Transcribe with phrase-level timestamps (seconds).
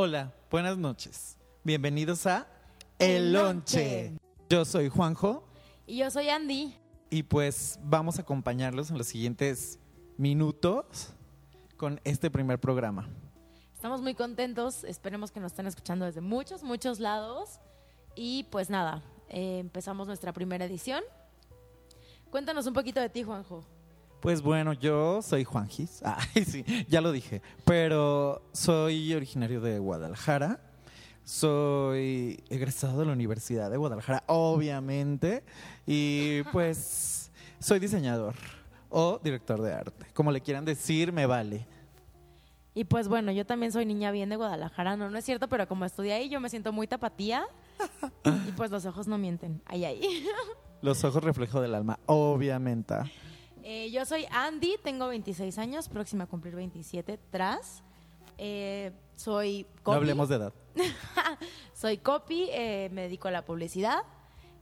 [0.00, 1.36] Hola, buenas noches.
[1.64, 2.46] Bienvenidos a
[3.00, 4.16] El Lonche.
[4.48, 5.42] Yo soy Juanjo
[5.88, 6.72] Y yo soy Andy.
[7.10, 9.80] y pues vamos a acompañarlos en los siguientes
[10.16, 11.08] minutos
[11.76, 13.08] con este primer programa.
[13.74, 14.84] Estamos muy contentos.
[14.84, 17.58] Esperemos que nos estén escuchando desde muchos, muchos lados.
[18.14, 21.02] Y pues nada, eh, empezamos nuestra primera edición.
[22.30, 23.64] Cuéntanos un poquito de ti, Juanjo.
[24.20, 26.02] Pues bueno, yo soy Juanjis.
[26.04, 27.40] Ay, sí, ya lo dije.
[27.64, 30.60] Pero soy originario de Guadalajara.
[31.24, 35.44] Soy egresado de la Universidad de Guadalajara, obviamente.
[35.86, 38.34] Y pues soy diseñador
[38.90, 40.06] o director de arte.
[40.14, 41.66] Como le quieran decir, me vale.
[42.74, 44.96] Y pues bueno, yo también soy niña bien de Guadalajara.
[44.96, 47.46] No, no es cierto, pero como estudié ahí, yo me siento muy tapatía.
[48.48, 49.60] y pues los ojos no mienten.
[49.66, 50.00] Ay, ay.
[50.80, 52.94] Los ojos reflejo del alma, obviamente.
[53.70, 57.82] Eh, yo soy Andy, tengo 26 años, próxima a cumplir 27 tras.
[58.38, 59.96] Eh, soy No copy.
[59.98, 60.54] hablemos de edad.
[61.74, 64.04] Soy copy, eh, me dedico a la publicidad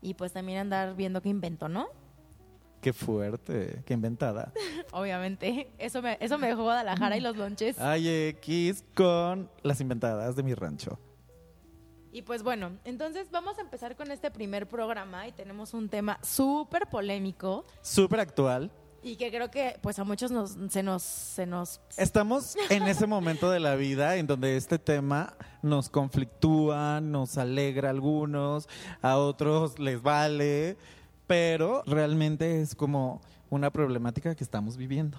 [0.03, 1.87] y pues también andar viendo qué invento, ¿no?
[2.81, 4.53] Qué fuerte, qué inventada.
[4.93, 7.79] Obviamente, eso me, eso me dejó Guadalajara y los lonches.
[7.79, 10.99] Ay, X con las inventadas de mi rancho.
[12.11, 16.19] Y pues bueno, entonces vamos a empezar con este primer programa y tenemos un tema
[16.25, 18.73] súper polémico Súper actual.
[19.03, 21.03] Y que creo que pues a muchos nos, se nos...
[21.03, 27.01] Se nos Estamos en ese momento de la vida en donde este tema nos conflictúa,
[27.01, 28.69] nos alegra a algunos,
[29.03, 30.77] a otros les vale,
[31.27, 35.19] pero realmente es como una problemática que estamos viviendo.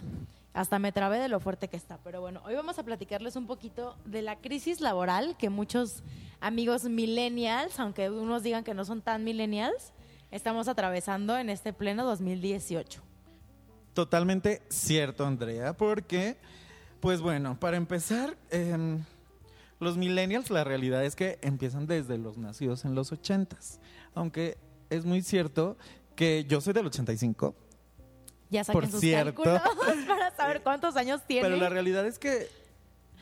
[0.53, 1.99] hasta me trabé de lo fuerte que está.
[2.03, 6.03] Pero bueno, hoy vamos a platicarles un poquito de la crisis laboral que muchos
[6.39, 9.93] amigos millennials, aunque unos digan que no son tan millennials,
[10.31, 13.01] estamos atravesando en este pleno 2018.
[13.97, 16.37] Totalmente cierto, Andrea, porque,
[16.99, 19.03] pues bueno, para empezar, em,
[19.79, 23.79] los millennials, la realidad es que empiezan desde los nacidos en los ochentas,
[24.13, 24.59] aunque
[24.91, 25.77] es muy cierto
[26.15, 27.55] que yo soy del 85,
[28.51, 29.41] Ya saquen Por sus cierto.
[29.41, 29.61] cálculos
[30.07, 31.41] para saber cuántos años tiene.
[31.49, 32.49] pero la realidad es que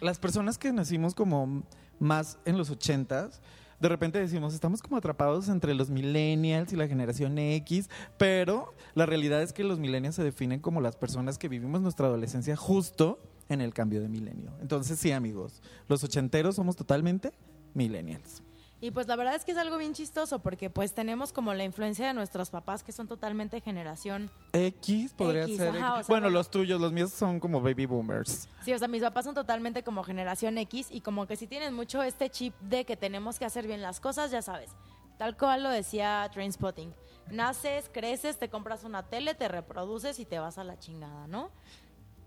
[0.02, 1.64] las personas que nacimos como
[2.00, 3.40] más en los ochentas,
[3.86, 7.88] de repente decimos, estamos como atrapados entre los millennials y la generación X,
[8.18, 12.08] pero la realidad es que los millennials se definen como las personas que vivimos nuestra
[12.08, 14.52] adolescencia justo en el cambio de milenio.
[14.60, 17.32] Entonces sí, amigos, los ochenteros somos totalmente
[17.76, 18.42] millennials.
[18.86, 21.64] Y pues la verdad es que es algo bien chistoso porque pues tenemos como la
[21.64, 24.30] influencia de nuestros papás que son totalmente generación.
[24.54, 25.70] X podría X, ser.
[25.70, 25.82] ajá, X.
[25.82, 26.30] o sea, bueno, bueno.
[26.30, 28.48] los tuyos, los míos son como baby boomers.
[28.64, 31.74] Sí, o sea, mis papás son totalmente como generación X y como que sí tienen
[31.74, 34.70] mucho este chip de que tenemos que hacer bien las cosas, ya sabes.
[35.18, 36.94] Tal cual lo decía Trainspotting.
[37.32, 41.50] Naces, creces, te compras una tele, te reproduces y te vas a la chingada, ¿no?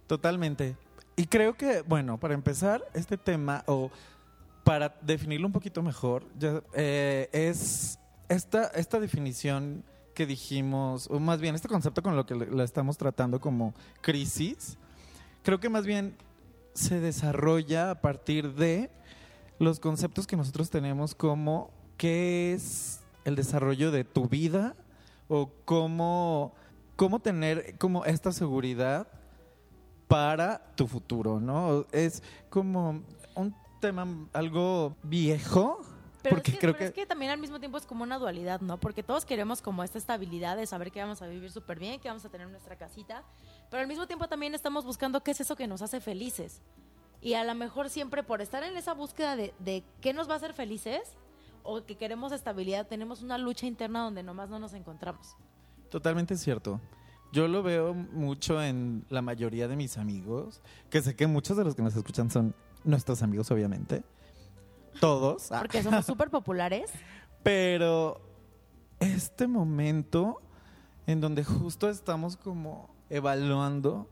[0.08, 0.76] Totalmente.
[1.14, 3.92] Y creo que, bueno, para empezar, este tema, o
[4.68, 6.26] para definirlo un poquito mejor,
[6.74, 7.98] eh, es
[8.28, 12.98] esta, esta definición que dijimos, o más bien este concepto con lo que lo estamos
[12.98, 14.76] tratando como crisis,
[15.42, 16.18] creo que más bien
[16.74, 18.90] se desarrolla a partir de
[19.58, 24.76] los conceptos que nosotros tenemos como qué es el desarrollo de tu vida
[25.28, 26.52] o cómo,
[26.94, 29.08] cómo tener como esta seguridad
[30.08, 31.86] para tu futuro, ¿no?
[31.90, 33.00] Es como
[33.34, 35.80] un tema algo viejo,
[36.22, 38.02] Pero, porque es, que, creo pero que, es que también al mismo tiempo es como
[38.02, 38.78] una dualidad, ¿no?
[38.78, 42.08] Porque todos queremos como esta estabilidad de saber que vamos a vivir súper bien, que
[42.08, 43.22] vamos a tener nuestra casita,
[43.70, 46.60] pero al mismo tiempo también estamos buscando qué es eso que nos hace felices.
[47.20, 50.34] Y a lo mejor siempre por estar en esa búsqueda de, de qué nos va
[50.34, 51.16] a hacer felices
[51.62, 55.36] o que queremos estabilidad, tenemos una lucha interna donde nomás no nos encontramos.
[55.90, 56.80] totalmente cierto.
[57.30, 61.64] Yo lo veo mucho en la mayoría de mis amigos, que sé que muchos de
[61.64, 64.02] los que nos escuchan son nuestros amigos, obviamente.
[65.00, 65.52] Todos.
[65.52, 66.90] ah, Porque somos súper populares.
[67.42, 68.20] Pero
[69.00, 70.40] este momento
[71.06, 74.08] en donde justo estamos como evaluando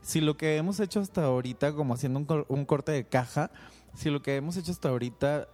[0.00, 3.50] si lo que hemos hecho hasta ahorita, como haciendo un, cor- un corte de caja,
[3.94, 5.48] si lo que hemos hecho hasta ahorita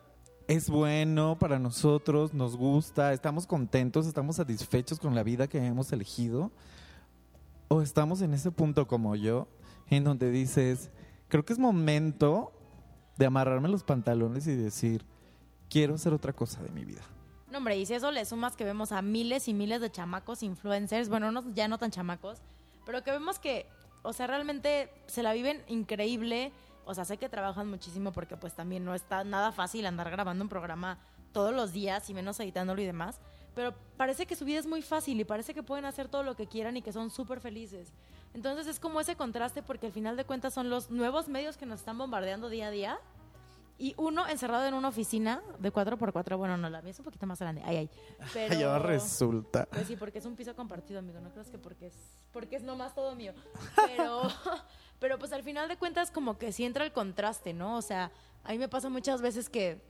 [0.47, 5.93] es bueno para nosotros, nos gusta, estamos contentos, estamos satisfechos con la vida que hemos
[5.93, 6.51] elegido,
[7.69, 9.49] o estamos en ese punto como yo,
[9.91, 10.91] en donde dices,
[11.29, 12.53] creo que es momento
[13.17, 15.05] de amarrarme los pantalones y decir,
[15.69, 17.03] quiero hacer otra cosa de mi vida.
[17.51, 20.43] No, hombre, y si eso le sumas que vemos a miles y miles de chamacos
[20.43, 22.41] influencers, bueno, no, ya no tan chamacos,
[22.85, 23.67] pero que vemos que,
[24.03, 26.53] o sea, realmente se la viven increíble.
[26.85, 30.43] O sea, sé que trabajan muchísimo porque pues también no está nada fácil andar grabando
[30.43, 30.99] un programa
[31.33, 33.21] todos los días y menos editándolo y demás.
[33.55, 36.37] Pero parece que su vida es muy fácil y parece que pueden hacer todo lo
[36.37, 37.93] que quieran y que son súper felices.
[38.35, 41.67] Entonces es como ese contraste porque al final de cuentas son los nuevos medios que
[41.67, 43.01] nos están bombardeando día a día
[43.79, 46.37] Y uno encerrado en una oficina de 4x4.
[46.37, 47.63] Bueno, no, la mía es un poquito más grande.
[47.65, 47.91] Ay, ay.
[48.33, 49.67] Pero, ahora resulta.
[49.67, 51.21] Pues sí, porque es un piso compartido, amigo.
[51.21, 51.95] No creas que porque es,
[52.33, 53.35] porque es nomás todo mío.
[53.87, 54.23] Pero,
[55.01, 57.77] pero pues al final de cuentas como que sí entra el contraste, ¿no?
[57.77, 58.11] O sea,
[58.45, 59.81] a mí me pasa muchas veces que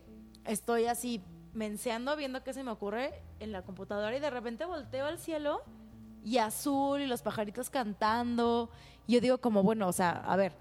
[0.48, 1.22] estoy así
[1.52, 5.62] menseando, viendo qué se me ocurre en la computadora y de repente volteo al cielo
[6.24, 8.70] y azul y los pajaritos cantando.
[9.06, 10.52] Y yo digo como, bueno, o sea, a ver,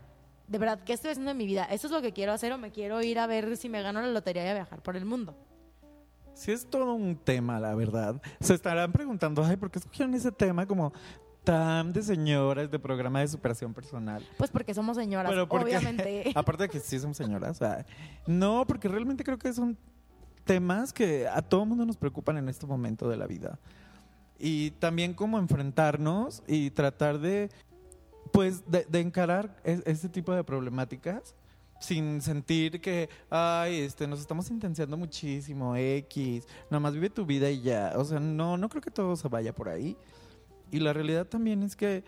[0.48, 1.66] de verdad, ¿qué estoy haciendo en mi vida?
[1.66, 4.02] ¿Esto es lo que quiero hacer o me quiero ir a ver si me gano
[4.02, 5.36] la lotería y a viajar por el mundo?
[6.34, 8.22] Sí, es todo un tema, la verdad.
[8.40, 10.94] Se estarán preguntando, ay, ¿por qué escogieron ese tema como
[11.48, 14.22] tan de señoras de programa de superación personal?
[14.38, 16.32] Pues porque somos señoras, Pero porque- obviamente.
[16.36, 17.52] Aparte de que sí somos señoras.
[17.52, 17.86] o sea,
[18.26, 19.78] no, porque realmente creo que son
[20.44, 23.60] temas que a todo mundo nos preocupan en este momento de la vida.
[24.38, 27.50] Y también cómo enfrentarnos y tratar de,
[28.34, 31.34] pues, de, de encarar es- este tipo de problemáticas
[31.80, 37.50] sin sentir que, ay, este, nos estamos intensiando muchísimo, X, nada más vive tu vida
[37.50, 37.94] y ya.
[37.96, 39.96] O sea, no, no creo que todo se vaya por ahí.
[40.72, 42.04] Y la realidad también es que,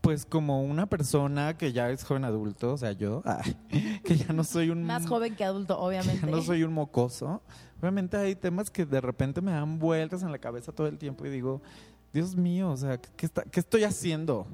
[0.00, 3.22] pues como una persona que ya es joven adulto, o sea, yo,
[4.04, 4.84] que ya no soy un...
[4.84, 6.26] Más joven que adulto, que obviamente.
[6.26, 7.42] ya no soy un mocoso.
[7.80, 11.24] Obviamente hay temas que de repente me dan vueltas en la cabeza todo el tiempo
[11.26, 11.62] y digo,
[12.12, 14.46] Dios mío, o sea, ¿qué, está- qué estoy haciendo?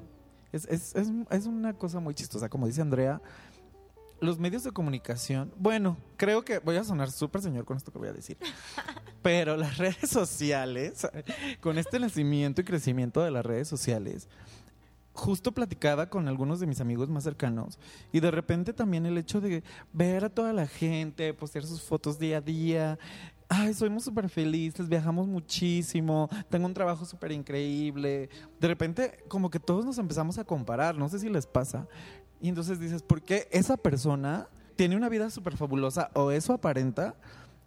[0.51, 3.21] Es, es, es, es una cosa muy chistosa, como dice Andrea.
[4.19, 7.99] Los medios de comunicación, bueno, creo que voy a sonar súper señor con esto que
[7.99, 8.37] voy a decir,
[9.21, 11.07] pero las redes sociales,
[11.59, 14.27] con este nacimiento y crecimiento de las redes sociales,
[15.17, 17.79] justo platicaba con algunos de mis amigos más cercanos
[18.11, 22.19] y de repente también el hecho de ver a toda la gente, postear sus fotos
[22.19, 22.99] día a día.
[23.49, 28.29] Ay, somos súper felices, viajamos muchísimo, tengo un trabajo súper increíble.
[28.59, 31.87] De repente, como que todos nos empezamos a comparar, no sé si les pasa.
[32.41, 37.15] Y entonces dices, ¿por qué esa persona tiene una vida súper fabulosa o eso aparenta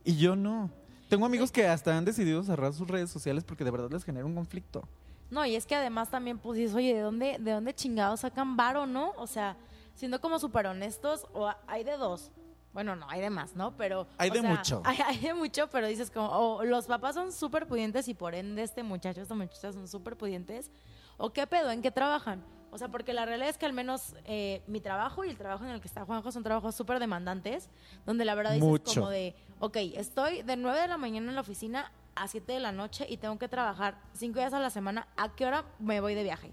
[0.04, 0.70] y yo no?
[1.08, 4.24] Tengo amigos que hasta han decidido cerrar sus redes sociales porque de verdad les genera
[4.24, 4.88] un conflicto.
[5.30, 8.56] No, y es que además también pues dices, oye, ¿de dónde, de dónde chingados sacan
[8.56, 9.12] varo, no?
[9.16, 9.56] O sea,
[9.94, 12.30] siendo como súper honestos, o hay de dos.
[12.72, 13.76] Bueno, no, hay de más, ¿no?
[13.76, 14.06] Pero.
[14.18, 14.82] Hay o de sea, mucho.
[14.84, 18.34] Hay, hay de mucho, pero dices como, o los papás son súper pudientes y por
[18.34, 20.70] ende este muchacho, esta muchacha son súper pudientes.
[21.16, 21.70] ¿O qué pedo?
[21.70, 22.42] ¿En qué trabajan?
[22.72, 25.64] O sea, porque la realidad es que al menos eh, mi trabajo y el trabajo
[25.64, 27.68] en el que está Juanjo son trabajos súper demandantes,
[28.06, 29.00] donde la verdad dices Mucho.
[29.00, 32.60] como de, ok, estoy de 9 de la mañana en la oficina a 7 de
[32.60, 36.00] la noche y tengo que trabajar 5 días a la semana, ¿a qué hora me
[36.00, 36.52] voy de viaje?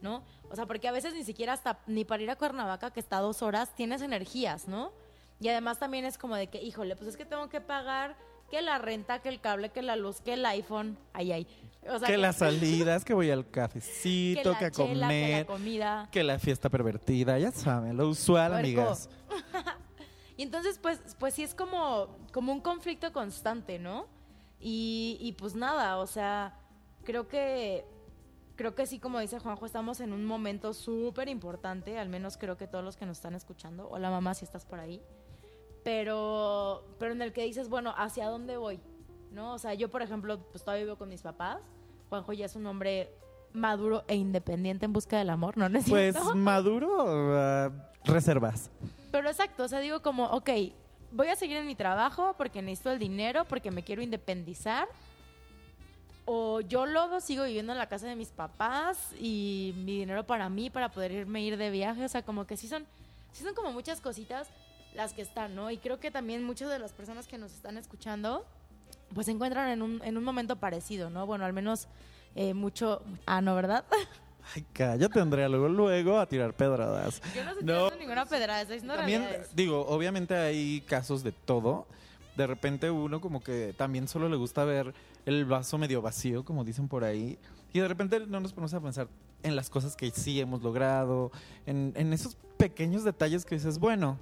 [0.00, 0.22] ¿No?
[0.50, 3.18] O sea, porque a veces ni siquiera hasta, ni para ir a Cuernavaca, que está
[3.18, 4.92] a dos horas, tienes energías, ¿no?
[5.40, 8.16] Y además también es como de que, híjole, pues es que tengo que pagar
[8.50, 11.46] que la renta, que el cable, que la luz, que el iPhone, ay, ay.
[11.88, 15.06] O sea, que las salidas, que voy al cafecito, que, la a chela, que la
[15.06, 16.08] comer, comida.
[16.10, 18.66] que la fiesta pervertida, ya saben, lo usual, Puerco.
[18.66, 19.08] amigas.
[20.36, 24.06] Y entonces, pues, pues sí es como, como un conflicto constante, ¿no?
[24.58, 26.54] Y, y pues nada, o sea,
[27.04, 27.84] creo que,
[28.56, 32.56] creo que sí, como dice Juanjo, estamos en un momento súper importante, al menos creo
[32.56, 35.02] que todos los que nos están escuchando, hola mamá si estás por ahí,
[35.82, 38.80] pero, pero en el que dices, bueno, ¿hacia dónde voy?
[39.32, 39.54] ¿No?
[39.54, 41.62] O sea, yo, por ejemplo, pues todavía vivo con mis papás,
[42.08, 43.10] Juanjo ya es un hombre
[43.52, 45.68] maduro e independiente en busca del amor, ¿no?
[45.68, 46.34] ¿No es Pues cierto?
[46.34, 46.96] maduro,
[47.36, 47.70] ah,
[48.04, 48.70] reservas.
[49.12, 50.50] Pero exacto, o sea, digo como, ok,
[51.12, 54.88] voy a seguir en mi trabajo porque necesito el dinero, porque me quiero independizar.
[56.26, 60.48] O yo luego sigo viviendo en la casa de mis papás y mi dinero para
[60.48, 62.04] mí, para poder irme ir de viaje.
[62.04, 62.86] O sea, como que sí son,
[63.32, 64.48] sí son como muchas cositas
[64.94, 65.70] las que están, ¿no?
[65.70, 68.44] Y creo que también muchas de las personas que nos están escuchando,
[69.14, 71.26] pues se encuentran en un, en un momento parecido, ¿no?
[71.26, 71.88] Bueno, al menos
[72.34, 73.02] eh, mucho...
[73.26, 73.84] Ah, ¿no, verdad?
[74.54, 77.20] Ay, cállate, Andrea, luego, luego a tirar pedradas.
[77.34, 77.84] Yo no estoy No.
[77.84, 79.54] tirando ninguna pedrada, estoy diciendo También, realidades.
[79.54, 81.86] digo, obviamente hay casos de todo.
[82.36, 84.94] De repente uno como que también solo le gusta ver
[85.26, 87.38] el vaso medio vacío, como dicen por ahí.
[87.72, 89.08] Y de repente no nos ponemos a pensar
[89.42, 91.30] en las cosas que sí hemos logrado,
[91.66, 94.18] en, en esos pequeños detalles que dices, bueno,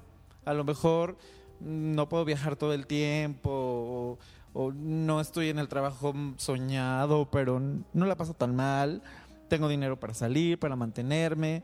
[0.49, 1.17] a lo mejor
[1.61, 4.19] no puedo viajar todo el tiempo,
[4.55, 9.03] o, no estoy en el trabajo soñado, pero no la paso tan mal.
[9.49, 11.63] Tengo dinero para salir, para mantenerme,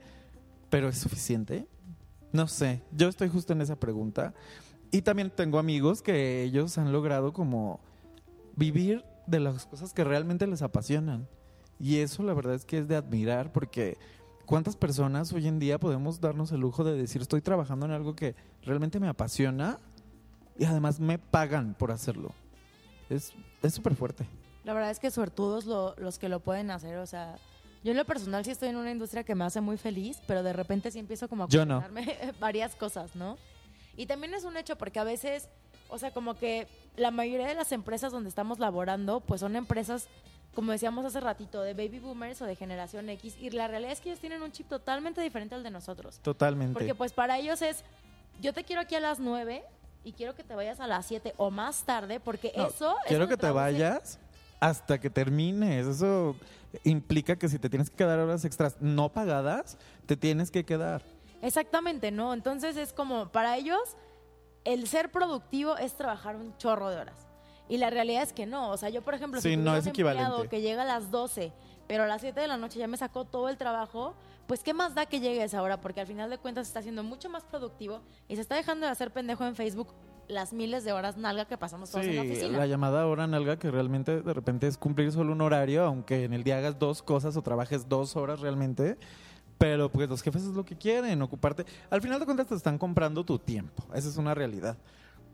[0.70, 1.66] pero ¿es suficiente?
[2.32, 4.34] No sé, yo estoy justo en esa pregunta.
[4.90, 7.80] Y también tengo amigos que ellos han logrado como
[8.54, 11.26] vivir de las cosas que realmente les apasionan.
[11.80, 13.98] Y eso la verdad es que es de admirar porque
[14.46, 18.14] cuántas personas hoy en día podemos darnos el lujo de decir estoy trabajando en algo
[18.14, 19.78] que realmente me apasiona
[20.58, 22.32] y además me pagan por hacerlo.
[23.10, 23.32] Es
[23.62, 24.26] es súper fuerte.
[24.64, 27.36] La verdad es que suertudos lo- los que lo pueden hacer, o sea,
[27.82, 30.42] yo en lo personal sí estoy en una industria que me hace muy feliz, pero
[30.42, 31.50] de repente sí empiezo como a no.
[31.50, 32.06] cuestionarme
[32.40, 33.36] varias cosas, ¿no?
[33.96, 35.48] Y también es un hecho porque a veces,
[35.88, 40.08] o sea, como que la mayoría de las empresas donde estamos laborando, pues son empresas,
[40.54, 43.36] como decíamos hace ratito, de baby boomers o de generación X.
[43.40, 46.18] Y la realidad es que ellos tienen un chip totalmente diferente al de nosotros.
[46.20, 46.74] Totalmente.
[46.74, 47.84] Porque pues para ellos es,
[48.40, 49.64] yo te quiero aquí a las 9
[50.04, 52.96] y quiero que te vayas a las 7 o más tarde, porque No, eso...
[53.06, 54.18] quiero eso que te vayas
[54.60, 55.86] hasta que termines.
[55.86, 56.36] Eso
[56.84, 61.02] implica que si te tienes que quedar horas extras no pagadas, te tienes que quedar.
[61.42, 62.32] Exactamente, ¿no?
[62.32, 63.96] Entonces es como, para ellos,
[64.64, 67.23] el ser productivo es trabajar un chorro de horas.
[67.68, 68.70] Y la realidad es que no.
[68.70, 70.48] O sea, yo, por ejemplo, Sí, si no es un empleado equivalente.
[70.48, 71.52] que llega a las 12,
[71.86, 74.14] pero a las 7 de la noche ya me sacó todo el trabajo,
[74.46, 76.82] pues qué más da que llegue a esa hora, porque al final de cuentas está
[76.82, 79.88] siendo mucho más productivo y se está dejando de hacer pendejo en Facebook
[80.28, 82.58] las miles de horas nalga que pasamos todos en la Sí, oficina.
[82.58, 86.32] la llamada hora nalga que realmente de repente es cumplir solo un horario, aunque en
[86.32, 88.96] el día hagas dos cosas o trabajes dos horas realmente.
[89.58, 91.64] Pero pues los jefes es lo que quieren, ocuparte.
[91.88, 94.76] Al final de cuentas te están comprando tu tiempo, esa es una realidad.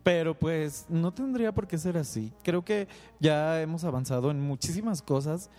[0.03, 2.33] Pero pues no tendría por qué ser así.
[2.43, 2.89] Creo que
[3.19, 5.51] ya hemos avanzado en muchísimas cosas,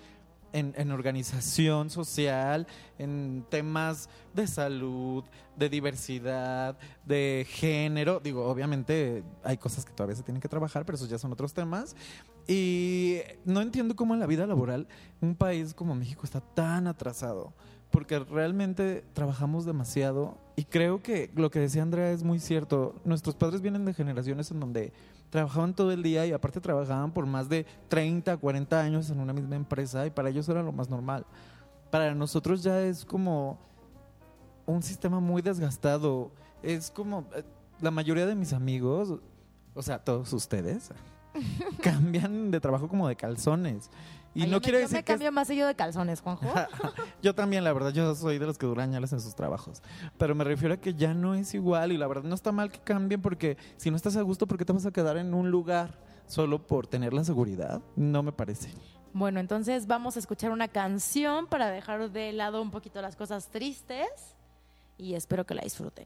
[0.53, 2.67] en, organización social,
[2.97, 5.23] en temas de salud,
[5.55, 8.19] de diversidad, de género.
[8.19, 11.53] Digo, obviamente hay cosas que todavía se tienen que trabajar, pero esos ya son otros
[11.53, 11.95] temas.
[12.47, 14.87] Y no entiendo cómo en la vida laboral
[15.21, 17.53] un país como México está tan atrasado,
[17.91, 22.95] porque realmente trabajamos demasiado y creo que lo que decía Andrea es muy cierto.
[23.03, 24.93] Nuestros padres vienen de generaciones en donde
[25.29, 29.33] trabajaban todo el día y aparte trabajaban por más de 30, 40 años en una
[29.33, 31.25] misma empresa y para ellos era lo más normal.
[31.89, 33.59] Para nosotros ya es como
[34.65, 36.31] un sistema muy desgastado.
[36.63, 37.43] Es como eh,
[37.81, 39.19] la mayoría de mis amigos,
[39.73, 40.91] o sea, todos ustedes,
[41.81, 43.89] cambian de trabajo como de calzones.
[44.33, 45.75] Y Ay, no yo me- quiere yo decir me que es- cambio más seguido de
[45.75, 46.45] calzones, Juanjo.
[47.21, 49.81] yo también, la verdad, yo soy de los que duran años en sus trabajos.
[50.17, 52.71] Pero me refiero a que ya no es igual y la verdad no está mal
[52.71, 55.33] que cambien porque si no estás a gusto, ¿por qué te vas a quedar en
[55.33, 57.81] un lugar solo por tener la seguridad?
[57.97, 58.71] No me parece.
[59.13, 63.49] Bueno, entonces vamos a escuchar una canción para dejar de lado un poquito las cosas
[63.49, 64.07] tristes
[64.97, 66.05] y espero que la disfruten.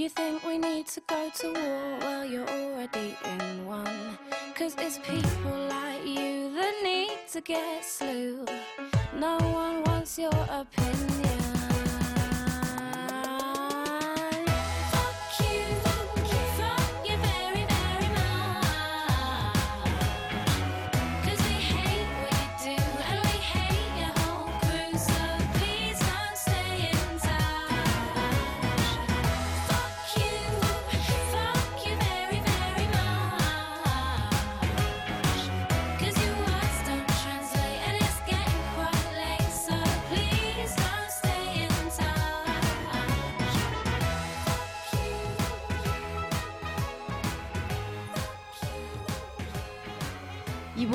[0.00, 1.98] You think we need to go to war.
[2.00, 4.18] Well, you're already in one.
[4.54, 8.46] Cause it's people like you that need to get slew.
[9.18, 11.39] No one wants your opinion.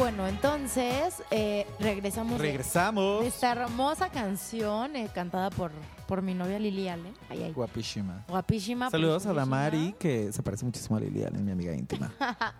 [0.05, 3.21] Bueno, entonces eh, regresamos Regresamos.
[3.21, 5.71] de esta hermosa canción eh, cantada por,
[6.07, 7.11] por mi novia Lili Allen.
[7.27, 7.51] Ay, ay.
[7.51, 8.23] Guapísima.
[8.27, 8.91] Guapísima.
[8.91, 9.57] Saludos a preciosísima.
[9.57, 12.13] Damari, que se parece muchísimo a Lilian, es mi amiga íntima.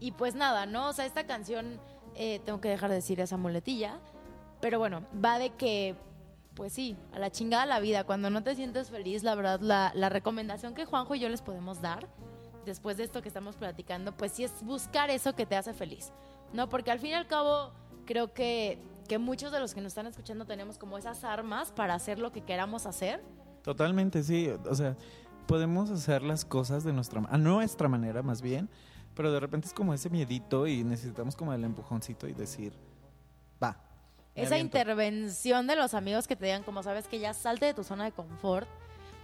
[0.00, 0.88] Y pues nada, ¿no?
[0.88, 1.80] O sea, esta canción,
[2.16, 3.98] eh, tengo que dejar de decir esa muletilla,
[4.60, 5.94] pero bueno, va de que,
[6.54, 9.92] pues sí, a la chingada la vida, cuando no te sientes feliz, la verdad, la,
[9.94, 12.08] la recomendación que Juanjo y yo les podemos dar,
[12.64, 16.12] después de esto que estamos platicando, pues sí es buscar eso que te hace feliz,
[16.52, 16.68] ¿no?
[16.68, 17.72] Porque al fin y al cabo,
[18.06, 18.78] creo que,
[19.08, 22.32] que muchos de los que nos están escuchando tenemos como esas armas para hacer lo
[22.32, 23.22] que queramos hacer.
[23.62, 24.50] Totalmente, sí.
[24.68, 24.96] O sea,
[25.46, 28.68] podemos hacer las cosas de nuestra, a nuestra manera más bien,
[29.14, 32.72] pero de repente es como ese miedito y necesitamos como el empujoncito y decir,
[33.62, 33.76] va.
[34.34, 34.78] Esa aviento".
[34.78, 38.04] intervención de los amigos que te digan, como sabes, que ya salte de tu zona
[38.04, 38.68] de confort.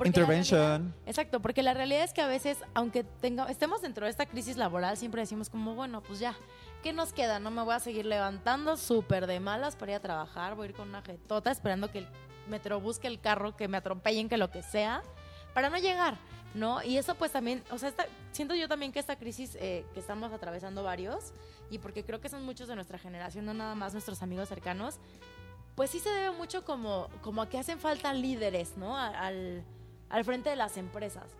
[0.04, 0.58] Intervention.
[0.60, 4.26] realidad- exacto, porque la realidad es que a veces, aunque tenga, estemos dentro de esta
[4.26, 6.34] crisis laboral, siempre decimos como, bueno, pues ya,
[6.84, 7.40] ¿qué nos queda?
[7.40, 10.68] No me voy a seguir levantando súper de malas para ir a trabajar, voy a
[10.68, 12.08] ir con una jetota esperando que el
[12.46, 15.02] metro busque el carro, que me atropellen, que lo que sea,
[15.54, 16.18] para no llegar,
[16.52, 16.82] ¿no?
[16.82, 17.90] Y eso pues también, o sea,
[18.32, 21.32] siento yo también que esta crisis eh, que estamos atravesando varios,
[21.70, 24.96] y porque creo que son muchos de nuestra generación, no nada más nuestros amigos cercanos,
[25.76, 28.94] pues sí se debe mucho como, como a que hacen falta líderes, ¿no?
[28.94, 29.64] Al,
[30.10, 31.30] al frente de las empresas.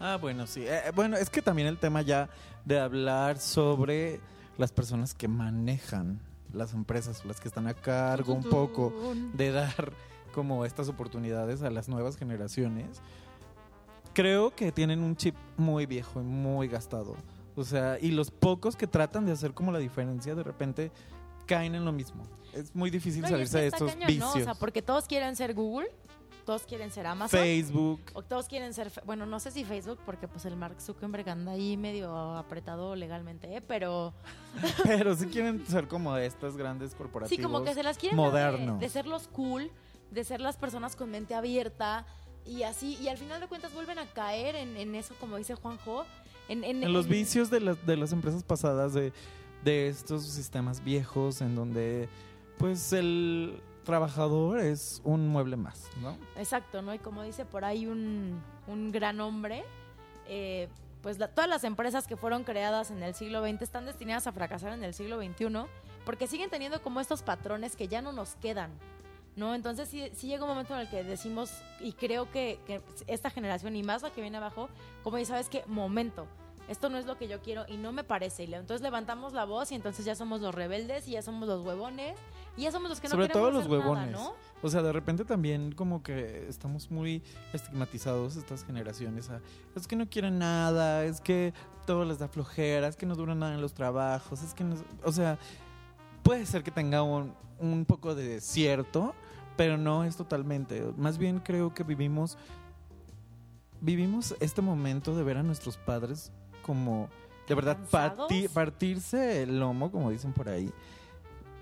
[0.00, 0.66] Ah, bueno, sí.
[0.66, 2.28] Eh, bueno, es que también el tema ya
[2.64, 4.18] de hablar sobre
[4.60, 6.20] las personas que manejan
[6.52, 8.92] las empresas, las que están a cargo un poco
[9.32, 9.92] de dar
[10.34, 13.00] como estas oportunidades a las nuevas generaciones,
[14.12, 17.16] creo que tienen un chip muy viejo y muy gastado.
[17.56, 20.92] O sea, y los pocos que tratan de hacer como la diferencia de repente
[21.46, 22.22] caen en lo mismo.
[22.52, 24.34] Es muy difícil No, salirse de estos vicios.
[24.34, 24.40] ¿no?
[24.40, 25.90] O sea, porque todos quieren ser Google,
[26.44, 27.40] todos quieren ser Amazon.
[27.40, 28.00] Facebook.
[28.14, 31.52] O todos quieren ser, bueno, no sé si Facebook, porque pues el Mark Zuckerberg anda
[31.52, 33.60] ahí medio apretado legalmente, ¿eh?
[33.60, 34.12] pero
[34.84, 37.36] Pero sí quieren ser como estas grandes corporativos.
[37.36, 38.78] sí, como que se las quieren dar de-.
[38.78, 39.70] De, ser los cool,
[40.10, 42.06] de ser las personas con mente abierta
[42.44, 45.54] y así, y al final de cuentas vuelven a caer en, en eso, como dice
[45.54, 46.04] Juanjo,
[46.48, 49.12] en, en, en los vicios de las, de las empresas pasadas, de,
[49.64, 52.08] de estos sistemas viejos en donde
[52.58, 56.16] pues el trabajador es un mueble más, ¿no?
[56.36, 56.92] Exacto, ¿no?
[56.94, 59.64] Y como dice por ahí un, un gran hombre,
[60.26, 60.68] eh,
[61.02, 64.32] pues la- todas las empresas que fueron creadas en el siglo XX están destinadas a
[64.32, 65.46] fracasar en el siglo XXI
[66.04, 68.70] porque siguen teniendo como estos patrones que ya no nos quedan,
[69.36, 69.54] ¿no?
[69.54, 73.30] Entonces sí, sí llega un momento en el que decimos, y creo que, que esta
[73.30, 74.68] generación y más la que viene abajo,
[75.02, 75.62] como dice, ¿sabes qué?
[75.66, 76.26] Momento.
[76.70, 78.44] Esto no es lo que yo quiero y no me parece.
[78.44, 81.66] Y entonces levantamos la voz y entonces ya somos los rebeldes y ya somos los
[81.66, 82.16] huevones
[82.56, 84.12] y ya somos los que no Sobre queremos todo los hacer nada, huevones.
[84.12, 84.34] ¿no?
[84.62, 89.30] O sea, de repente también como que estamos muy estigmatizados estas generaciones.
[89.30, 89.40] a,
[89.74, 91.52] es que no quieren nada, es que
[91.86, 94.76] todo les da flojera, es que no duran nada en los trabajos, es que no...
[95.02, 95.40] O sea,
[96.22, 99.12] puede ser que tenga un, un poco de cierto,
[99.56, 100.92] pero no es totalmente.
[100.96, 102.38] Más bien creo que vivimos...
[103.80, 106.30] Vivimos este momento de ver a nuestros padres
[106.62, 107.08] como...
[107.48, 107.78] De verdad,
[108.54, 110.72] partirse el lomo, como dicen por ahí,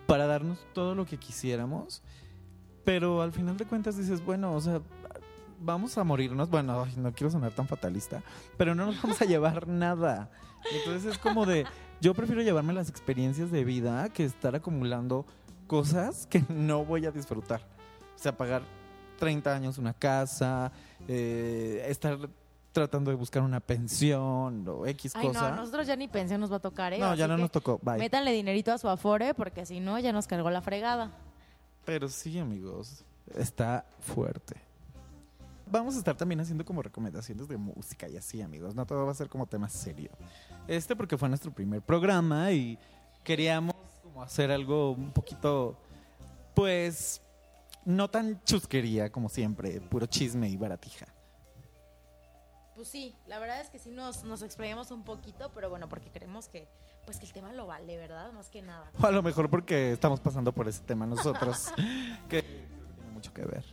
[0.07, 2.03] para darnos todo lo que quisiéramos.
[2.85, 4.83] Pero al final de cuentas dices, bueno, o sea,
[5.61, 6.51] vamos a morirnos.
[6.51, 8.23] Bueno, ay, no quiero sonar tan fatalista,
[8.57, 10.31] pero no nos vamos a llevar nada.
[10.73, 11.65] Entonces es como de,
[12.01, 15.27] yo prefiero llevarme las experiencias de vida que estar acumulando
[15.67, 17.63] cosas que no voy a disfrutar.
[18.15, 18.63] O sea, pagar
[19.19, 20.73] 30 años una casa,
[21.07, 22.19] eh, estar
[22.79, 25.51] tratando de buscar una pensión o X Ay, cosa.
[25.51, 26.99] no, nosotros ya ni pensión nos va a tocar, ¿eh?
[26.99, 27.81] No, ya no que nos tocó.
[27.83, 27.99] Bye.
[27.99, 31.11] Métanle dinerito a su afore porque si no, ya nos cargó la fregada.
[31.85, 34.55] Pero sí, amigos, está fuerte.
[35.67, 38.77] Vamos a estar también haciendo como recomendaciones de música y así, amigos.
[38.77, 40.11] No todo va a ser como tema serio.
[40.69, 42.79] Este porque fue nuestro primer programa y
[43.25, 45.77] queríamos como hacer algo un poquito,
[46.55, 47.21] pues,
[47.85, 51.07] no tan chusquería como siempre, puro chisme y baratija.
[52.79, 56.13] Pues sí, la verdad es que sí nos, nos explayamos un poquito, pero bueno, porque
[56.13, 56.69] creemos que
[57.05, 58.31] pues que el tema lo vale, ¿verdad?
[58.31, 58.89] Más que nada.
[59.01, 61.73] O a lo mejor porque estamos pasando por ese tema nosotros,
[62.29, 63.65] que tiene mucho que ver.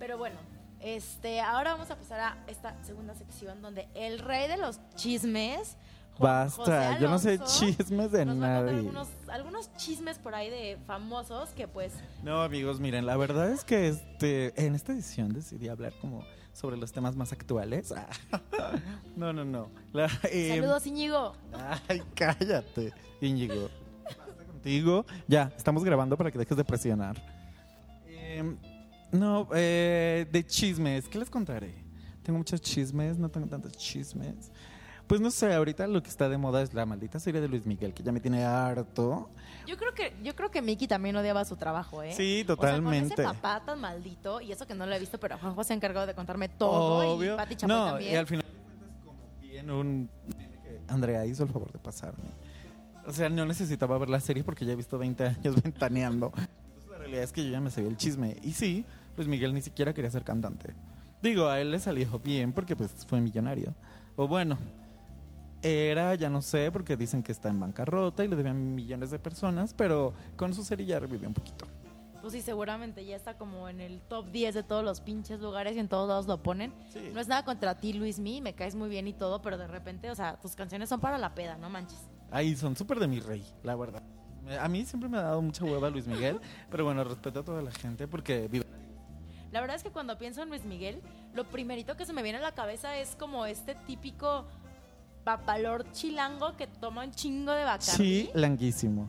[0.00, 0.34] Pero bueno,
[0.80, 5.76] este, ahora vamos a pasar a esta segunda sección donde el rey de los chismes,
[6.14, 8.78] José Basta, yo no sé chismes de nos va a contar nadie.
[8.78, 11.92] algunos, algunos chismes por ahí de famosos que pues
[12.24, 16.76] No, amigos, miren, la verdad es que este en esta edición decidí hablar como sobre
[16.76, 17.92] los temas más actuales.
[19.16, 19.70] no, no, no.
[19.92, 21.34] La- eh, saludos Íñigo.
[21.88, 23.68] Ay, cállate, Íñigo.
[24.04, 25.06] Basta contigo.
[25.26, 27.16] Ya, estamos grabando para que dejes de presionar.
[28.06, 28.56] Em,
[29.10, 31.74] no, eh, de chismes, ¿qué les contaré?
[32.22, 34.51] Tengo muchos chismes, no tengo tantos chismes.
[35.12, 37.66] Pues no sé, ahorita lo que está de moda es la maldita serie de Luis
[37.66, 39.28] Miguel, que ya me tiene harto.
[39.66, 42.14] Yo creo que yo creo que Miki también odiaba su trabajo, ¿eh?
[42.16, 43.14] Sí, O sea, totalmente.
[43.14, 45.74] con ese papá tan maldito, y eso que no lo he visto, pero Juanjo se
[45.74, 47.14] ha encargado de contarme todo.
[47.14, 47.34] Obvio.
[47.34, 48.12] Y Pati Chapoy no, también.
[48.14, 48.44] y al final
[49.04, 50.08] como bien un
[50.88, 52.30] Andrea hizo el favor de pasarme.
[53.06, 56.32] O sea, no necesitaba ver la serie porque ya he visto 20 años ventaneando.
[56.34, 58.38] Entonces, la realidad es que yo ya me sabía el chisme.
[58.42, 58.86] Y sí,
[59.18, 60.72] Luis Miguel ni siquiera quería ser cantante.
[61.20, 63.74] Digo, a él le salió bien porque pues fue millonario.
[64.16, 64.56] O bueno,
[65.62, 69.18] era, ya no sé, porque dicen que está en bancarrota y le debían millones de
[69.18, 71.66] personas, pero con su serie ya revivió un poquito.
[72.20, 75.74] Pues sí, seguramente ya está como en el top 10 de todos los pinches lugares
[75.76, 76.72] y en todos lados lo ponen.
[76.92, 77.10] Sí.
[77.12, 79.66] No es nada contra ti, Luis Mi, me caes muy bien y todo, pero de
[79.66, 81.98] repente, o sea, tus canciones son para la peda, no manches.
[82.30, 84.02] Ahí son súper de mi rey, la verdad.
[84.44, 86.38] Me- A mí siempre me ha dado mucha hueva Luis Miguel,
[86.70, 88.66] pero bueno, respeto a toda la gente porque vive.
[89.50, 91.02] La verdad es que cuando pienso en Luis Miguel,
[91.34, 94.46] lo primerito que se me viene a la cabeza es como este típico
[95.24, 97.96] papalor chilango que toma un chingo de Bacardi.
[97.96, 99.08] Sí, languísimo.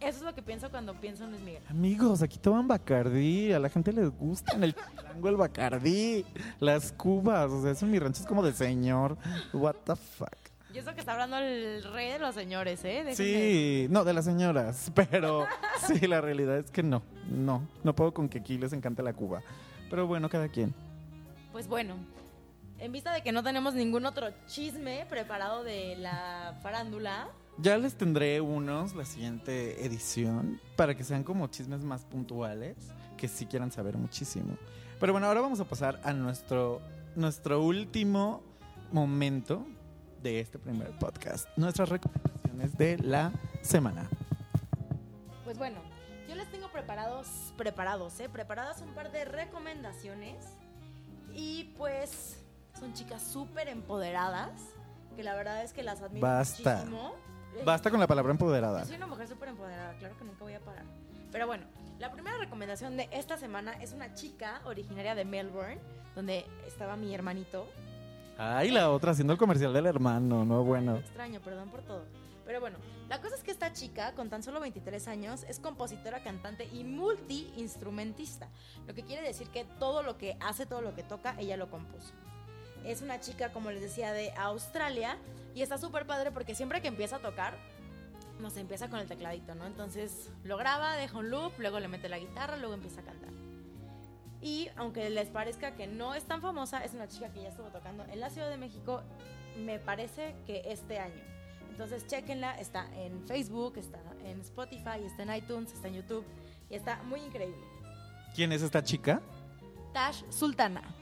[0.00, 1.62] Eso es lo que pienso cuando pienso en Luis Miguel.
[1.68, 6.24] Amigos, aquí toman Bacardí, a la gente les gusta en el chilango el Bacardí,
[6.58, 9.18] las cubas, o sea, eso en mi rancho es como de señor.
[9.52, 10.30] What the fuck.
[10.72, 13.02] Y eso que está hablando el rey de los señores, ¿eh?
[13.04, 15.44] Déjenme- Sí, no, de las señoras, pero
[15.86, 19.12] sí, la realidad es que no, no, no puedo con que aquí les encante la
[19.12, 19.42] cuba.
[19.90, 20.72] Pero bueno, cada quien.
[21.52, 21.96] Pues bueno,
[22.80, 27.94] en vista de que no tenemos ningún otro chisme preparado de la farándula, Ya les
[27.94, 32.76] tendré unos la siguiente edición para que sean como chismes más puntuales,
[33.18, 34.56] que sí quieran saber muchísimo.
[34.98, 36.80] Pero bueno, ahora vamos a pasar a nuestro,
[37.16, 38.42] nuestro último
[38.92, 39.66] momento
[40.22, 41.48] de este primer podcast.
[41.56, 44.08] Nuestras recomendaciones de la semana.
[45.44, 45.80] pues bueno,
[46.28, 47.26] yo les tengo preparados,
[47.58, 48.28] preparados, ¿eh?
[48.30, 50.46] Preparadas un par de recomendaciones.
[51.34, 52.39] Y pues
[52.78, 54.50] son chicas súper empoderadas,
[55.16, 56.76] que la verdad es que las admiro Basta.
[56.76, 57.14] muchísimo.
[57.64, 58.80] Basta con la palabra empoderada.
[58.80, 60.84] Yo soy una mujer súper empoderada, claro que nunca voy a parar.
[61.32, 61.64] Pero bueno,
[61.98, 65.78] la primera recomendación de esta semana es una chica originaria de Melbourne,
[66.14, 67.66] donde estaba mi hermanito.
[68.38, 70.96] Ay, la otra haciendo el comercial del hermano, no bueno.
[70.96, 72.04] Extraño, perdón por todo.
[72.46, 72.78] Pero bueno,
[73.08, 76.84] la cosa es que esta chica, con tan solo 23 años, es compositora, cantante y
[76.84, 78.48] multi-instrumentista.
[78.86, 81.70] Lo que quiere decir que todo lo que hace, todo lo que toca, ella lo
[81.70, 82.12] compuso.
[82.84, 85.16] Es una chica, como les decía, de Australia
[85.54, 87.58] y está súper padre porque siempre que empieza a tocar,
[88.40, 89.66] nos empieza con el tecladito, ¿no?
[89.66, 93.30] Entonces lo graba, deja un loop, luego le mete la guitarra, luego empieza a cantar.
[94.42, 97.68] Y aunque les parezca que no es tan famosa, es una chica que ya estuvo
[97.68, 99.02] tocando en la Ciudad de México,
[99.58, 101.22] me parece que este año.
[101.70, 106.24] Entonces, chequenla, está en Facebook, está en Spotify, está en iTunes, está en YouTube
[106.68, 107.64] y está muy increíble.
[108.34, 109.20] ¿Quién es esta chica?
[109.92, 110.99] Tash Sultana.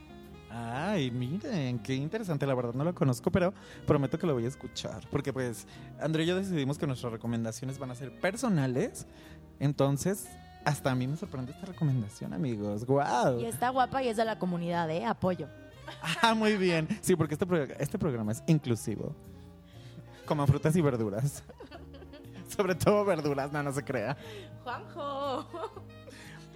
[0.51, 3.53] Ay, miren, qué interesante, la verdad no la conozco, pero
[3.87, 5.67] prometo que lo voy a escuchar, porque pues
[6.01, 9.07] André y yo decidimos que nuestras recomendaciones van a ser personales,
[9.61, 10.27] entonces
[10.65, 13.39] hasta a mí me sorprende esta recomendación, amigos, wow.
[13.41, 15.05] Y está guapa y es de la comunidad, ¿eh?
[15.05, 15.49] Apoyo.
[16.23, 19.15] Ah, muy bien, sí, porque este, pro- este programa es inclusivo,
[20.27, 21.43] como frutas y verduras,
[22.49, 24.17] sobre todo verduras, no, no se crea.
[24.65, 25.47] ¡Juanjo!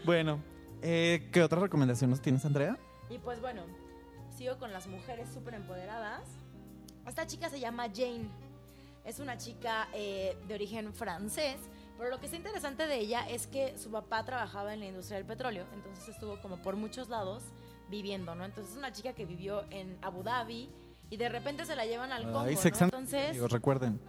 [0.05, 0.40] Bueno,
[0.83, 2.76] eh, ¿qué otra recomendación nos tienes, Andrea?
[3.09, 3.62] Y pues bueno,
[4.59, 6.22] con las mujeres súper empoderadas.
[7.07, 8.28] Esta chica se llama Jane.
[9.05, 11.57] Es una chica eh, de origen francés,
[11.98, 15.18] pero lo que es interesante de ella es que su papá trabajaba en la industria
[15.18, 17.42] del petróleo, entonces estuvo como por muchos lados
[17.88, 18.44] viviendo, ¿no?
[18.44, 20.68] Entonces es una chica que vivió en Abu Dhabi
[21.11, 22.48] y de repente se la llevan al Congo, ¿no?
[22.48, 24.00] Entonces, amigos, recuerden.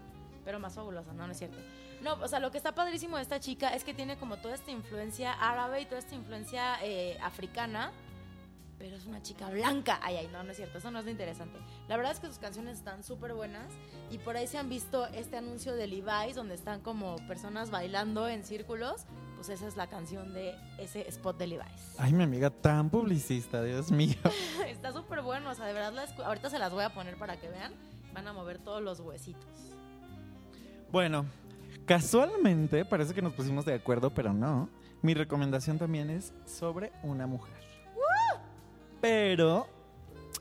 [0.46, 1.58] pero más fabulosa, no, no es cierto.
[2.02, 4.56] No, o sea, lo que está padrísimo de esta chica es que tiene como toda
[4.56, 7.91] esta influencia árabe y toda esta influencia eh, africana,
[8.84, 9.98] pero es una chica blanca.
[10.04, 11.58] Ay, ay, no, no es cierto, eso no es lo interesante.
[11.88, 13.72] La verdad es que sus canciones están súper buenas
[14.12, 18.28] y por ahí se han visto este anuncio de Levi's donde están como personas bailando
[18.28, 19.06] en círculos,
[19.38, 21.96] pues esa es la canción de ese spot de Levi's.
[21.98, 24.17] Ay, mi amiga tan publicista, Dios mío.
[24.67, 27.15] Está súper bueno, o sea, de verdad, la escu- ahorita se las voy a poner
[27.15, 27.72] para que vean,
[28.13, 29.48] van a mover todos los huesitos.
[30.91, 31.26] Bueno,
[31.86, 34.67] casualmente parece que nos pusimos de acuerdo, pero no.
[35.02, 37.54] Mi recomendación también es sobre una mujer.
[39.04, 39.68] Pero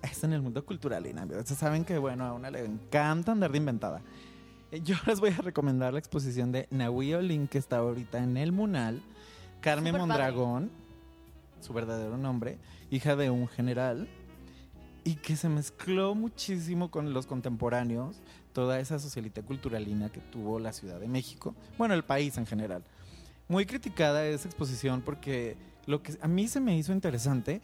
[0.03, 3.51] es en el mundo cultural, y Ustedes saben que, bueno, a una le encanta andar
[3.51, 4.03] de inventada.
[4.71, 8.37] Eh, Yo les voy a recomendar la exposición de Nahui Olin, que está ahorita en
[8.37, 9.03] el Munal.
[9.61, 10.07] Carmen padre.
[10.07, 10.71] Mondragón,
[11.61, 12.57] su verdadero nombre,
[12.89, 14.07] hija de un general,
[15.03, 18.21] y que se mezcló muchísimo con los contemporáneos,
[18.53, 22.85] toda esa socialita culturalina que tuvo la Ciudad de México, bueno, el país en general.
[23.49, 27.61] Muy criticada esa exposición porque lo que a mí se me hizo interesante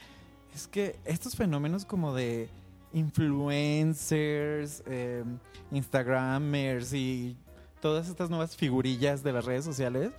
[0.54, 2.48] es que estos fenómenos como de
[2.92, 5.24] influencers, eh,
[5.70, 7.36] Instagramers y
[7.80, 10.10] todas estas nuevas figurillas de las redes sociales,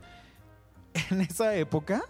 [1.12, 2.04] en esa época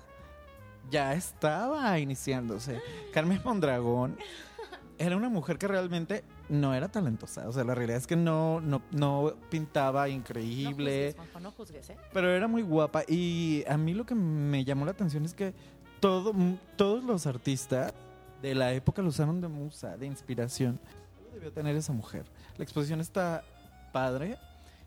[0.90, 2.82] ya estaba iniciándose.
[3.14, 4.18] Carmen Mondragón
[4.98, 7.48] era una mujer que realmente no era talentosa.
[7.48, 11.14] O sea, la realidad es que no, no, no pintaba No increíble.
[11.14, 11.98] juzgues, Juanjo, no juzgues, ¿eh?
[12.12, 15.54] Pero era muy guapa y a mí lo que me llamó la atención es que
[16.00, 16.34] todo,
[16.76, 17.94] todos los artistas
[18.42, 20.80] de la época lo usaron de musa, de inspiración.
[21.18, 22.26] Algo debió tener esa mujer.
[22.58, 23.44] La exposición está
[23.92, 24.38] padre.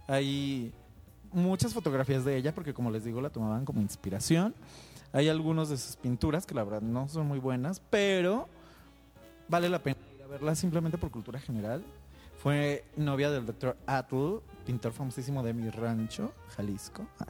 [0.08, 0.72] Hay
[1.32, 4.54] muchas fotografías de ella porque como les digo la tomaban como inspiración.
[5.12, 8.48] Hay algunos de sus pinturas que la verdad no son muy buenas, pero
[9.48, 11.84] vale la pena ir a verla simplemente por cultura general.
[12.38, 17.06] Fue novia del doctor Atl, pintor famosísimo de mi rancho, Jalisco.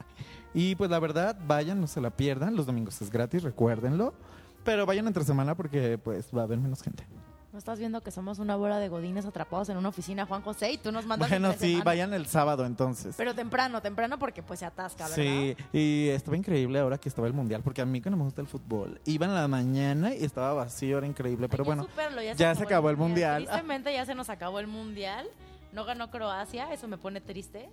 [0.55, 2.55] Y pues la verdad, vayan, no se la pierdan.
[2.55, 4.13] Los domingos es gratis, recuérdenlo.
[4.63, 7.05] Pero vayan entre semana porque pues va a haber menos gente.
[7.51, 10.71] ¿No estás viendo que somos una bola de godines atrapados en una oficina, Juan José?
[10.71, 11.83] Y tú nos mandas Bueno, entre sí, semana?
[11.85, 13.13] vayan el sábado entonces.
[13.15, 15.15] Pero temprano, temprano porque pues se atasca, ¿verdad?
[15.15, 18.23] Sí, y estaba increíble ahora que estaba el mundial, porque a mí que no me
[18.23, 21.83] gusta el fútbol, iba en la mañana y estaba vacío, era increíble, pero que bueno,
[21.83, 23.43] superarlo, ya se acabó el mundial.
[23.45, 25.27] Tristemente ya se nos acabó el mundial.
[25.73, 27.69] No ganó Croacia, eso me pone triste.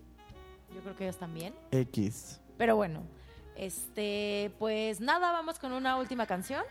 [0.74, 1.55] Yo creo que ellos también.
[1.70, 2.38] X.
[2.59, 3.03] Pero bueno,
[3.61, 6.64] este, pues nada, vamos con una última canción.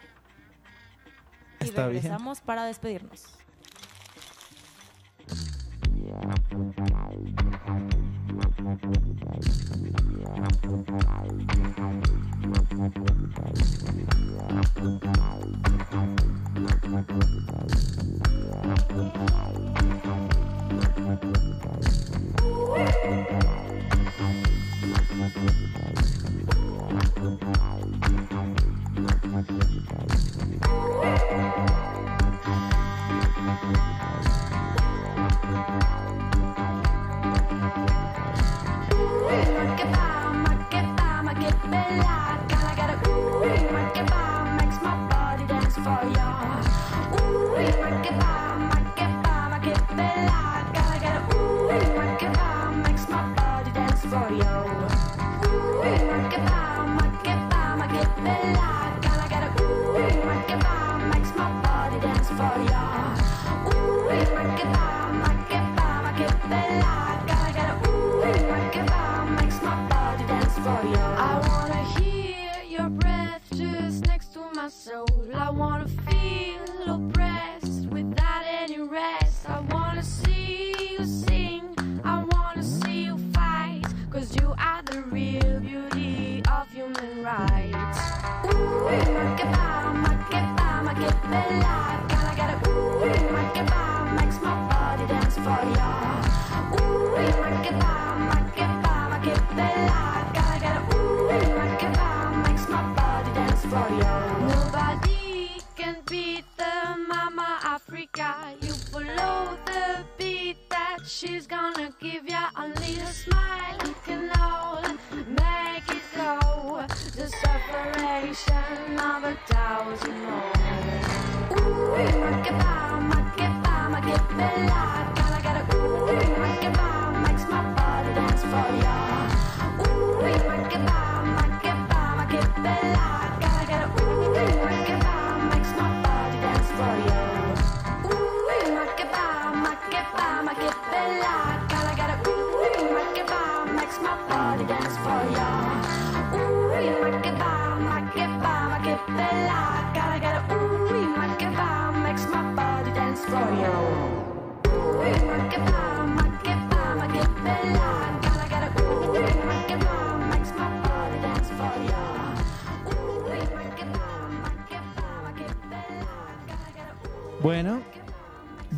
[1.62, 2.02] Y Está bien.
[2.02, 3.39] regresamos para despedirnos.
[24.19, 24.60] Woo!
[91.30, 91.88] Bella.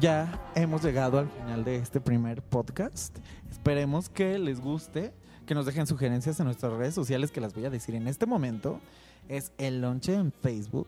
[0.02, 3.16] Ya hemos llegado al final de este primer podcast.
[3.52, 5.14] Esperemos que les guste,
[5.46, 8.26] que nos dejen sugerencias en nuestras redes sociales que las voy a decir en este
[8.26, 8.80] momento.
[9.30, 10.88] Es el Lonche en Facebook,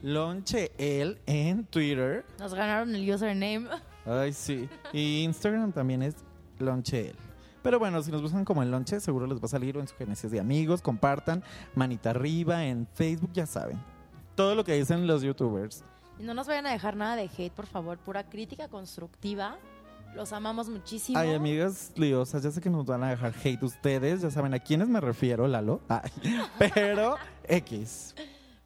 [0.00, 2.24] Lonche El en Twitter.
[2.38, 3.66] Nos ganaron el username.
[4.04, 4.68] Ay, sí.
[4.92, 6.14] Y Instagram también es
[6.60, 7.16] Lonche El.
[7.64, 9.88] Pero bueno, si nos buscan como el Lonche, seguro les va a salir o en
[9.88, 10.82] sugerencias de amigos.
[10.82, 11.42] Compartan,
[11.74, 13.82] manita arriba en Facebook, ya saben.
[14.36, 15.82] Todo lo que dicen los youtubers.
[16.18, 17.98] Y no nos vayan a dejar nada de hate, por favor.
[17.98, 19.58] Pura crítica constructiva.
[20.14, 21.18] Los amamos muchísimo.
[21.18, 24.58] Ay, amigas liosas, ya sé que nos van a dejar hate ustedes, ya saben a
[24.58, 25.82] quiénes me refiero, Lalo.
[25.88, 26.10] Ay,
[26.58, 28.14] pero X.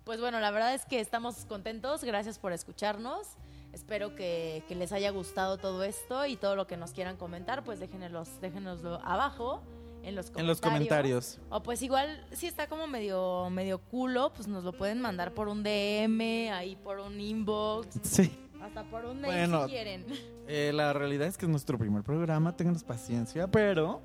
[0.05, 2.05] Pues bueno, la verdad es que estamos contentos.
[2.05, 3.27] Gracias por escucharnos.
[3.73, 7.65] Espero que, que les haya gustado todo esto y todo lo que nos quieran comentar,
[7.65, 9.63] pues déjenos, déjenoslo abajo
[10.03, 10.41] en los comentarios.
[10.41, 11.39] En los comentarios.
[11.51, 15.49] O pues igual, si está como medio, medio culo, pues nos lo pueden mandar por
[15.49, 18.31] un DM, ahí por un inbox, Sí.
[18.63, 19.65] hasta por un mail Bueno.
[19.67, 20.07] si quieren.
[20.49, 24.03] Eh, la realidad es que es nuestro primer programa, ténganos paciencia, pero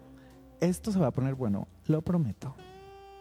[0.60, 2.56] esto se va a poner bueno, lo prometo.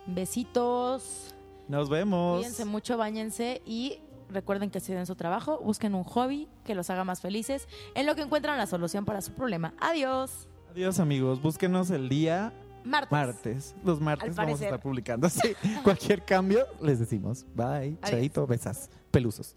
[0.07, 1.35] Besitos.
[1.69, 2.39] Nos vemos.
[2.39, 6.91] Cuídense mucho, bañense y recuerden que si den su trabajo, busquen un hobby que los
[6.91, 9.75] haga más felices, en lo que encuentran la solución para su problema.
[9.81, 10.49] Adiós.
[10.71, 12.53] Adiós amigos, búsquenos el día
[12.85, 13.11] Martes.
[13.13, 13.75] martes.
[13.85, 15.29] Los martes Al vamos a estar publicando.
[15.29, 17.47] Sí, cualquier cambio les decimos.
[17.55, 18.01] Bye, Adiós.
[18.03, 19.57] chaito, besas, pelusos.